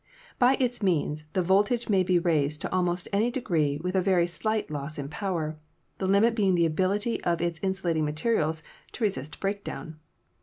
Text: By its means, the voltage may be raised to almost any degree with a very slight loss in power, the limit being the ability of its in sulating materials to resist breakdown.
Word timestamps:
By 0.39 0.55
its 0.59 0.81
means, 0.81 1.25
the 1.33 1.43
voltage 1.43 1.87
may 1.87 2.01
be 2.01 2.17
raised 2.17 2.59
to 2.61 2.71
almost 2.71 3.07
any 3.13 3.29
degree 3.29 3.77
with 3.77 3.95
a 3.95 4.01
very 4.01 4.25
slight 4.25 4.71
loss 4.71 4.97
in 4.97 5.09
power, 5.09 5.59
the 5.99 6.07
limit 6.07 6.33
being 6.33 6.55
the 6.55 6.65
ability 6.65 7.23
of 7.23 7.39
its 7.39 7.59
in 7.59 7.73
sulating 7.73 8.03
materials 8.03 8.63
to 8.93 9.03
resist 9.03 9.39
breakdown. 9.39 9.99